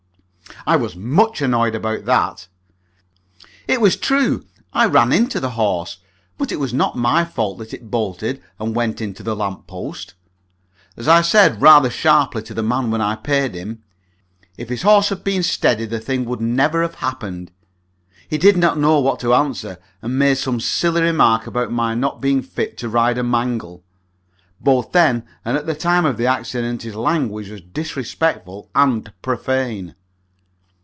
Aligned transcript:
I 0.67 0.75
was 0.75 0.95
much 0.95 1.41
annoyed 1.41 1.73
about 1.73 2.05
that. 2.05 2.47
It 3.67 3.81
was 3.81 3.95
true 3.95 4.45
I 4.73 4.85
ran 4.85 5.11
into 5.11 5.39
the 5.39 5.51
horse, 5.51 5.99
but 6.37 6.51
it 6.51 6.57
was 6.59 6.73
not 6.73 6.95
my 6.97 7.25
fault 7.25 7.57
that 7.59 7.73
it 7.73 7.89
bolted 7.89 8.43
and 8.59 8.75
went 8.75 9.01
into 9.01 9.23
the 9.23 9.35
lamp 9.35 9.65
post. 9.65 10.13
As 10.97 11.07
I 11.07 11.21
said, 11.21 11.63
rather 11.63 11.89
sharply, 11.89 12.43
to 12.43 12.53
the 12.53 12.61
man 12.61 12.91
when 12.91 13.01
I 13.01 13.15
paid 13.15 13.55
him, 13.55 13.81
if 14.55 14.69
his 14.69 14.83
horse 14.83 15.09
had 15.09 15.23
been 15.23 15.41
steady 15.41 15.85
the 15.85 16.01
thing 16.01 16.25
would 16.25 16.41
never 16.41 16.83
have 16.83 16.95
happened. 16.95 17.51
He 18.29 18.37
did 18.37 18.57
not 18.57 18.77
know 18.77 18.99
what 18.99 19.19
to 19.21 19.33
answer, 19.33 19.79
and 20.01 20.19
made 20.19 20.37
some 20.37 20.59
silly 20.59 21.01
remark 21.01 21.47
about 21.47 21.71
my 21.71 21.95
not 21.95 22.21
being 22.21 22.43
fit 22.43 22.77
to 22.79 22.89
ride 22.89 23.17
a 23.17 23.23
mangle. 23.23 23.83
Both 24.59 24.91
then 24.91 25.23
and 25.43 25.57
at 25.57 25.65
the 25.65 25.75
time 25.75 26.05
of 26.05 26.17
the 26.17 26.27
accident 26.27 26.83
his 26.83 26.93
language 26.95 27.49
was 27.49 27.61
disrespectful 27.61 28.69
and 28.75 29.11
profane. 29.23 29.95